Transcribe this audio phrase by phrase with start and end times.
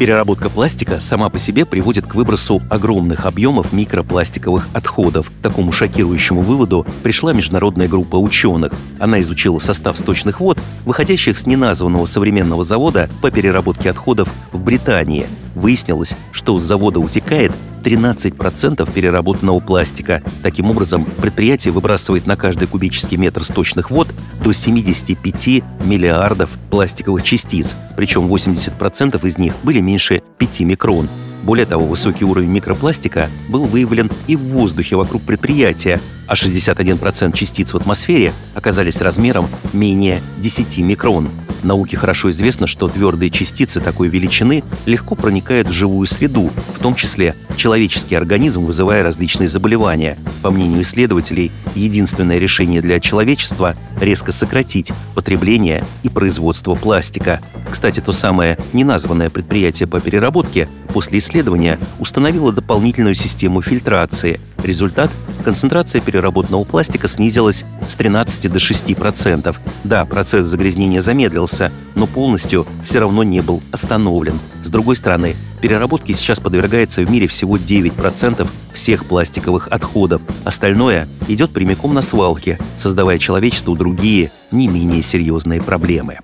[0.00, 5.28] Переработка пластика сама по себе приводит к выбросу огромных объемов микропластиковых отходов.
[5.28, 8.72] К такому шокирующему выводу пришла международная группа ученых.
[8.98, 15.26] Она изучила состав сточных вод, выходящих с неназванного современного завода по переработке отходов в Британии.
[15.54, 20.22] Выяснилось, что с завода утекает 13% переработанного пластика.
[20.42, 24.08] Таким образом, предприятие выбрасывает на каждый кубический метр сточных вод
[24.44, 31.08] до 75 миллиардов пластиковых частиц, причем 80% из них были меньше 5 микрон.
[31.42, 37.74] Более того, высокий уровень микропластика был выявлен и в воздухе вокруг предприятия, а 61% частиц
[37.74, 41.28] в атмосфере оказались размером менее 10 микрон.
[41.64, 46.94] Науке хорошо известно, что твердые частицы такой величины легко проникают в живую среду, в том
[46.94, 50.18] числе человеческий организм, вызывая различные заболевания.
[50.40, 57.40] По мнению исследователей, единственное решение для человечества– резко сократить потребление и производство пластика.
[57.70, 64.40] Кстати, то самое неназванное предприятие по переработке после исследования установило дополнительную систему фильтрации.
[64.62, 65.10] Результат–
[65.44, 69.56] концентрация переработанного пластика снизилась с 13 до 6%.
[69.84, 74.38] Да, процесс загрязнения замедлился, но полностью все равно не был остановлен.
[74.62, 80.20] С другой стороны, переработке сейчас подвергается в мире всего 9% всех пластиковых отходов.
[80.44, 86.18] Остальное идет прямиком на свалки, создавая человечеству другие, не менее серьезные проблемы.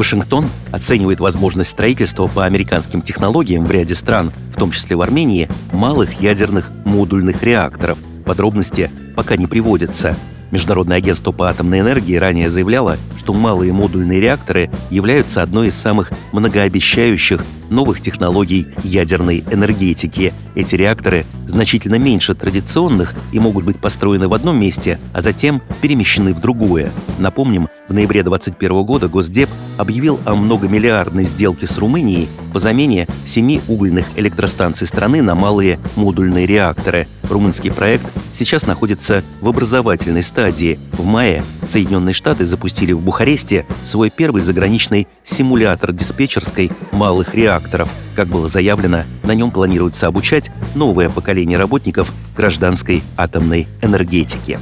[0.00, 5.46] Вашингтон оценивает возможность строительства по американским технологиям в ряде стран, в том числе в Армении,
[5.74, 7.98] малых ядерных модульных реакторов.
[8.24, 10.16] Подробности пока не приводятся.
[10.52, 16.12] Международное агентство по атомной энергии ранее заявляло, что малые модульные реакторы являются одной из самых
[16.32, 20.34] многообещающих новых технологий ядерной энергетики.
[20.54, 26.34] Эти реакторы значительно меньше традиционных и могут быть построены в одном месте, а затем перемещены
[26.34, 26.92] в другое.
[27.18, 33.60] Напомним, в ноябре 2021 года Госдеп объявил о многомиллиардной сделке с Румынией по замене семи
[33.66, 37.08] угольных электростанций страны на малые модульные реакторы.
[37.28, 40.78] Румынский проект сейчас находится в образовательной стадии.
[40.92, 47.88] В мае Соединенные Штаты запустили в Бухаресте свой первый заграничный симулятор диспетчерской малых реакторов.
[48.14, 54.58] Как было заявлено, на нем планируется обучать новое поколение работников гражданской атомной энергетики.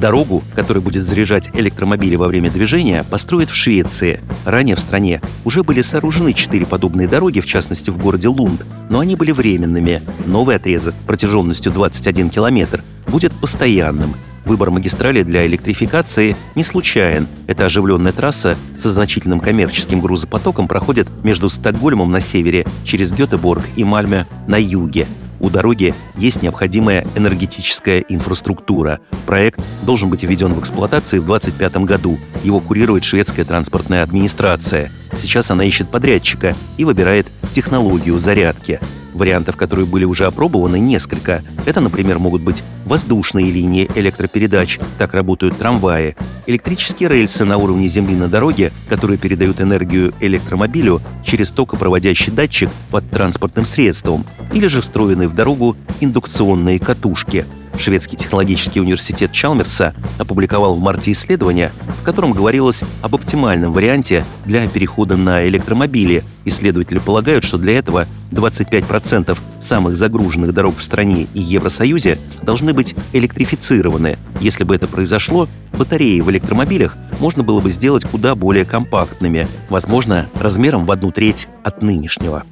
[0.00, 4.20] Дорогу, которая будет заряжать электромобили во время движения, построят в Швеции.
[4.46, 9.00] Ранее в стране уже были сооружены четыре подобные дороги, в частности в городе Лунд, но
[9.00, 10.00] они были временными.
[10.24, 14.14] Новый отрезок протяженностью 21 километр будет постоянным.
[14.46, 17.28] Выбор магистрали для электрификации не случайен.
[17.46, 23.84] Эта оживленная трасса со значительным коммерческим грузопотоком проходит между Стокгольмом на севере через Гетеборг и
[23.84, 25.06] Мальме на юге.
[25.40, 29.00] У дороги есть необходимая энергетическая инфраструктура.
[29.26, 32.18] Проект должен быть введен в эксплуатацию в 2025 году.
[32.44, 34.92] Его курирует шведская транспортная администрация.
[35.14, 38.80] Сейчас она ищет подрядчика и выбирает технологию зарядки.
[39.14, 41.42] Вариантов, которые были уже опробованы, несколько.
[41.66, 46.16] Это, например, могут быть воздушные линии электропередач, так работают трамваи,
[46.46, 53.08] электрические рельсы на уровне земли на дороге, которые передают энергию электромобилю через токопроводящий датчик под
[53.10, 57.46] транспортным средством, или же встроенные в дорогу индукционные катушки–
[57.80, 64.68] Шведский технологический университет Чалмерса опубликовал в марте исследование, в котором говорилось об оптимальном варианте для
[64.68, 66.22] перехода на электромобили.
[66.44, 72.94] Исследователи полагают, что для этого 25% самых загруженных дорог в стране и Евросоюзе должны быть
[73.14, 74.18] электрифицированы.
[74.40, 80.26] Если бы это произошло, батареи в электромобилях можно было бы сделать куда более компактными, возможно,
[80.38, 82.44] размером в одну треть от нынешнего.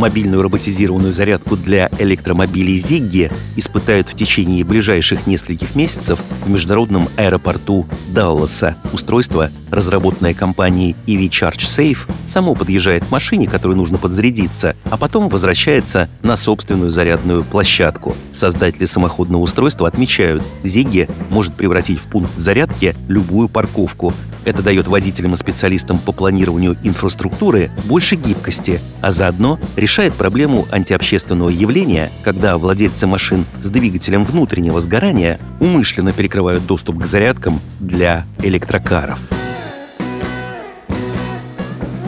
[0.00, 7.86] Мобильную роботизированную зарядку для электромобилей Ziggy испытают в течение ближайших нескольких месяцев в международном аэропорту
[8.08, 8.78] Далласа.
[8.94, 15.28] Устройство, разработанное компанией EV Charge Safe, само подъезжает к машине, которой нужно подзарядиться, а потом
[15.28, 18.16] возвращается на собственную зарядную площадку.
[18.32, 24.14] Создатели самоходного устройства отмечают, Ziggy может превратить в пункт зарядки любую парковку,
[24.44, 31.48] это дает водителям и специалистам по планированию инфраструктуры больше гибкости, а заодно решает проблему антиобщественного
[31.48, 39.18] явления, когда владельцы машин с двигателем внутреннего сгорания умышленно перекрывают доступ к зарядкам для электрокаров.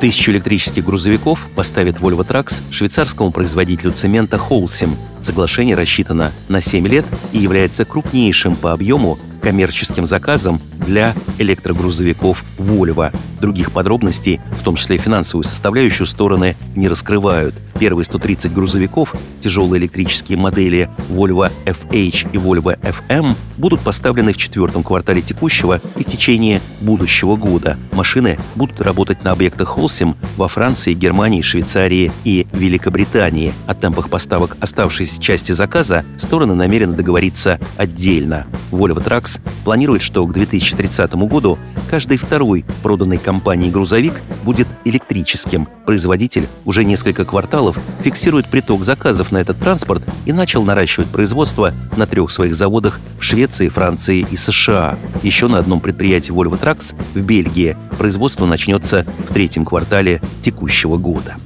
[0.00, 4.96] Тысячу электрических грузовиков поставит Volvo Trucks швейцарскому производителю цемента Holcim.
[5.18, 13.12] Соглашение рассчитано на 7 лет и является крупнейшим по объему коммерческим заказом для электрогрузовиков Volvo.
[13.40, 17.56] Других подробностей, в том числе финансовую составляющую, стороны не раскрывают.
[17.82, 24.84] Первые 130 грузовиков, тяжелые электрические модели Volvo FH и Volvo FM, будут поставлены в четвертом
[24.84, 27.76] квартале текущего и в течение будущего года.
[27.90, 33.52] Машины будут работать на объектах Holcim во Франции, Германии, Швейцарии и Великобритании.
[33.66, 38.46] О темпах поставок оставшейся части заказа стороны намерены договориться отдельно.
[38.70, 41.58] Volvo Trucks планирует, что к 2030 году
[41.90, 44.14] каждый второй проданный компанией грузовик
[44.44, 45.68] будет электрическим.
[45.84, 47.71] Производитель уже несколько кварталов
[48.02, 53.22] фиксирует приток заказов на этот транспорт и начал наращивать производство на трех своих заводах в
[53.22, 54.96] Швеции, Франции и США.
[55.22, 61.36] Еще на одном предприятии Volvo Trucks в Бельгии производство начнется в третьем квартале текущего года.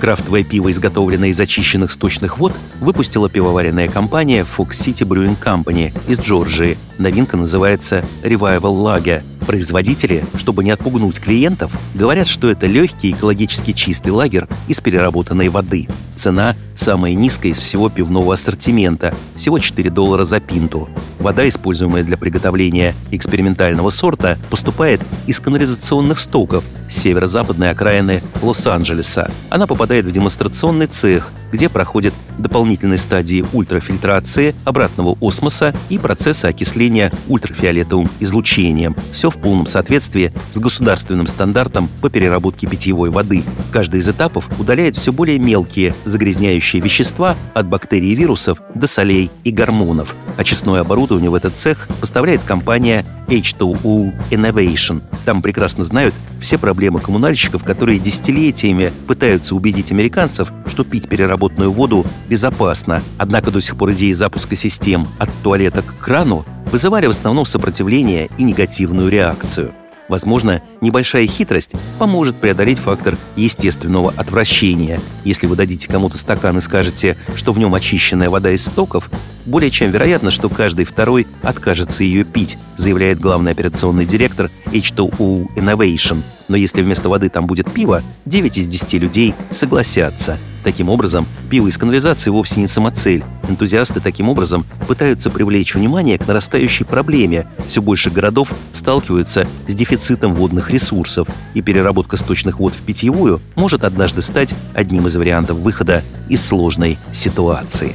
[0.00, 6.18] Крафтовое пиво, изготовленное из очищенных сточных вод, выпустила пивоваренная компания Fox City Brewing Company из
[6.20, 6.78] Джорджии.
[6.98, 14.08] Новинка называется Revival Lager– Производители, чтобы не отпугнуть клиентов, говорят, что это легкий экологически чистый
[14.08, 15.86] лагерь из переработанной воды.
[16.16, 20.88] Цена самая низкая из всего пивного ассортимента– всего 4 доллара за пинту.
[21.18, 29.30] Вода, используемая для приготовления экспериментального сорта, поступает из канализационных стоков северо-западной окраины Лос-Анджелеса.
[29.50, 37.12] Она попадает в демонстрационный цех, где проходят дополнительные стадии ультрафильтрации, обратного осмоса и процесса окисления
[37.28, 38.96] ультрафиолетовым излучением.
[39.12, 43.44] Все в полном соответствии с государственным стандартом по переработке питьевой воды.
[43.70, 49.30] Каждый из этапов удаляет все более мелкие загрязняющие вещества от бактерий и вирусов до солей
[49.44, 50.16] и гормонов.
[50.36, 55.02] Очистное оборудование в этот цех поставляет компания H2O Innovation.
[55.24, 62.04] Там прекрасно знают все проблемы коммунальщиков, которые десятилетиями пытаются убедить американцев, что пить переработанную воду
[62.28, 63.02] безопасно.
[63.18, 68.28] Однако до сих пор идеи запуска систем от туалета к крану вызывали в основном сопротивление
[68.36, 69.74] и негативную реакцию.
[70.08, 75.00] Возможно, небольшая хитрость поможет преодолеть фактор естественного отвращения.
[75.24, 79.10] Если вы дадите кому-то стакан и скажете, что в нем очищенная вода из стоков,
[79.46, 86.22] более чем вероятно, что каждый второй откажется ее пить, заявляет главный операционный директор H2O Innovation.
[86.48, 90.38] Но если вместо воды там будет пиво, 9 из 10 людей согласятся.
[90.62, 93.22] Таким образом, пиво из канализации вовсе не самоцель.
[93.48, 97.46] Энтузиасты таким образом пытаются привлечь внимание к нарастающей проблеме.
[97.66, 103.84] Все больше городов сталкиваются с дефицитом водных ресурсов, и переработка сточных вод в питьевую может
[103.84, 107.94] однажды стать одним из вариантов выхода из сложной ситуации.